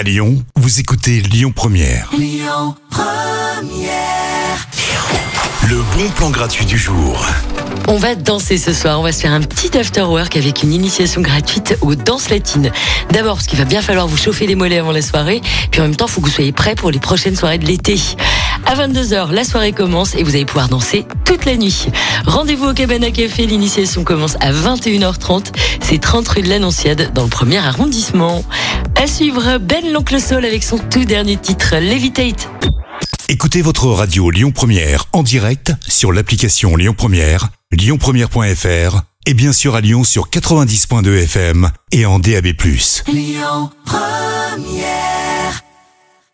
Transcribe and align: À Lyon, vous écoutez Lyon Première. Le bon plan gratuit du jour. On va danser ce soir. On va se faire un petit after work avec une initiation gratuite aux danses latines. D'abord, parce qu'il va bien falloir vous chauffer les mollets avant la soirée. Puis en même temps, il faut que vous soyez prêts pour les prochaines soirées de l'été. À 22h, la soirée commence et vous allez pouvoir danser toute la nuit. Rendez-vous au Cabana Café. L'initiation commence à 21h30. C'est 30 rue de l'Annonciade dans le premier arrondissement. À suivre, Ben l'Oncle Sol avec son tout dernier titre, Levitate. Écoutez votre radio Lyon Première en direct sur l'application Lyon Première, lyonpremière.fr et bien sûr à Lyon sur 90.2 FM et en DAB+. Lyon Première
À 0.00 0.02
Lyon, 0.02 0.42
vous 0.56 0.80
écoutez 0.80 1.20
Lyon 1.20 1.52
Première. 1.54 2.10
Le 5.68 5.76
bon 5.94 6.08
plan 6.16 6.30
gratuit 6.30 6.64
du 6.64 6.78
jour. 6.78 7.22
On 7.86 7.98
va 7.98 8.14
danser 8.14 8.56
ce 8.56 8.72
soir. 8.72 8.98
On 8.98 9.02
va 9.02 9.12
se 9.12 9.20
faire 9.20 9.32
un 9.32 9.42
petit 9.42 9.76
after 9.76 10.00
work 10.00 10.38
avec 10.38 10.62
une 10.62 10.72
initiation 10.72 11.20
gratuite 11.20 11.76
aux 11.82 11.96
danses 11.96 12.30
latines. 12.30 12.72
D'abord, 13.10 13.34
parce 13.34 13.46
qu'il 13.46 13.58
va 13.58 13.66
bien 13.66 13.82
falloir 13.82 14.06
vous 14.06 14.16
chauffer 14.16 14.46
les 14.46 14.54
mollets 14.54 14.78
avant 14.78 14.92
la 14.92 15.02
soirée. 15.02 15.42
Puis 15.70 15.82
en 15.82 15.84
même 15.84 15.96
temps, 15.96 16.06
il 16.06 16.12
faut 16.12 16.22
que 16.22 16.26
vous 16.28 16.32
soyez 16.32 16.52
prêts 16.52 16.76
pour 16.76 16.90
les 16.90 16.98
prochaines 16.98 17.36
soirées 17.36 17.58
de 17.58 17.66
l'été. 17.66 18.00
À 18.66 18.76
22h, 18.76 19.32
la 19.32 19.44
soirée 19.44 19.72
commence 19.72 20.14
et 20.14 20.22
vous 20.22 20.34
allez 20.34 20.44
pouvoir 20.44 20.68
danser 20.68 21.04
toute 21.24 21.44
la 21.44 21.56
nuit. 21.56 21.88
Rendez-vous 22.26 22.68
au 22.68 22.72
Cabana 22.72 23.10
Café. 23.10 23.44
L'initiation 23.44 24.04
commence 24.04 24.36
à 24.40 24.52
21h30. 24.52 25.46
C'est 25.90 25.98
30 25.98 26.28
rue 26.28 26.42
de 26.42 26.48
l'Annonciade 26.48 27.12
dans 27.14 27.24
le 27.24 27.28
premier 27.28 27.58
arrondissement. 27.58 28.44
À 28.94 29.08
suivre, 29.08 29.58
Ben 29.58 29.92
l'Oncle 29.92 30.20
Sol 30.20 30.44
avec 30.44 30.62
son 30.62 30.78
tout 30.78 31.04
dernier 31.04 31.36
titre, 31.36 31.74
Levitate. 31.80 32.48
Écoutez 33.28 33.60
votre 33.60 33.86
radio 33.88 34.30
Lyon 34.30 34.52
Première 34.52 35.06
en 35.12 35.24
direct 35.24 35.72
sur 35.88 36.12
l'application 36.12 36.76
Lyon 36.76 36.94
Première, 36.96 37.48
lyonpremière.fr 37.72 39.00
et 39.26 39.34
bien 39.34 39.52
sûr 39.52 39.74
à 39.74 39.80
Lyon 39.80 40.04
sur 40.04 40.30
90.2 40.30 41.24
FM 41.24 41.68
et 41.90 42.06
en 42.06 42.20
DAB+. 42.20 42.46
Lyon 43.08 43.70
Première 43.84 45.09